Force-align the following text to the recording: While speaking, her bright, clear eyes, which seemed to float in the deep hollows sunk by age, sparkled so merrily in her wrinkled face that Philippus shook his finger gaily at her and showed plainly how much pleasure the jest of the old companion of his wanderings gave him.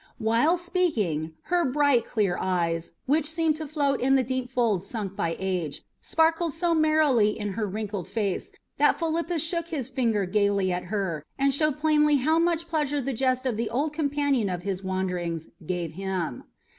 While 0.17 0.57
speaking, 0.57 1.33
her 1.53 1.63
bright, 1.63 2.05
clear 2.07 2.35
eyes, 2.41 2.93
which 3.05 3.29
seemed 3.29 3.55
to 3.57 3.67
float 3.67 4.01
in 4.01 4.15
the 4.15 4.23
deep 4.23 4.49
hollows 4.55 4.87
sunk 4.87 5.15
by 5.15 5.35
age, 5.37 5.83
sparkled 5.99 6.53
so 6.53 6.73
merrily 6.73 7.37
in 7.39 7.49
her 7.49 7.67
wrinkled 7.67 8.07
face 8.07 8.51
that 8.77 8.97
Philippus 8.97 9.43
shook 9.43 9.67
his 9.67 9.89
finger 9.89 10.25
gaily 10.25 10.71
at 10.71 10.85
her 10.85 11.23
and 11.37 11.53
showed 11.53 11.77
plainly 11.79 12.15
how 12.15 12.39
much 12.39 12.67
pleasure 12.67 12.99
the 12.99 13.13
jest 13.13 13.45
of 13.45 13.57
the 13.57 13.69
old 13.69 13.93
companion 13.93 14.49
of 14.49 14.63
his 14.63 14.83
wanderings 14.83 15.49
gave 15.67 15.93
him. 15.93 16.45